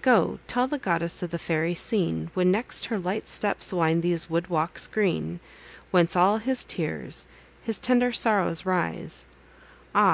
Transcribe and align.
Go—tell 0.00 0.66
the 0.66 0.78
Goddess 0.78 1.22
of 1.22 1.30
the 1.30 1.38
fairy 1.38 1.74
scene, 1.74 2.30
When 2.32 2.50
next 2.50 2.86
her 2.86 2.98
light 2.98 3.28
steps 3.28 3.70
wind 3.70 4.02
these 4.02 4.30
wood 4.30 4.46
walks 4.46 4.86
green, 4.86 5.40
Whence 5.90 6.16
all 6.16 6.38
his 6.38 6.64
tears, 6.64 7.26
his 7.62 7.80
tender 7.80 8.10
sorrows, 8.10 8.64
rise; 8.64 9.26
Ah! 9.94 10.02